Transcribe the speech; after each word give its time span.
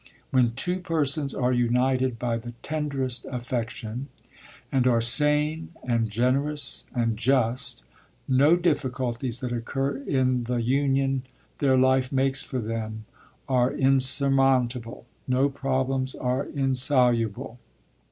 When 0.31 0.53
two 0.53 0.79
persons 0.79 1.31
are 1.35 1.53
united 1.53 2.17
by 2.17 2.37
the 2.39 2.53
tenderest 2.63 3.23
affection 3.29 4.07
and 4.71 4.87
are 4.87 4.99
sane 4.99 5.73
and 5.83 6.09
generous 6.09 6.87
and 6.95 7.15
just, 7.17 7.83
no 8.27 8.57
difficulties 8.57 9.41
that 9.41 9.53
occur 9.53 9.97
in 9.97 10.45
the 10.45 10.55
union 10.63 11.21
their 11.59 11.77
life 11.77 12.11
makes 12.11 12.41
for 12.41 12.57
them 12.57 13.05
are 13.47 13.71
insurmountable, 13.71 15.05
no 15.27 15.49
problems 15.49 16.15
are 16.15 16.45
insoluble." 16.45 17.59